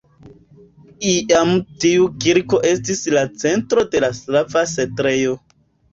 Iam 1.09 1.51
tiu 1.83 2.09
kirko 2.25 2.61
estis 2.71 3.03
la 3.19 3.25
centro 3.45 3.85
de 3.97 4.03
slava 4.23 4.65
setlejo. 4.77 5.37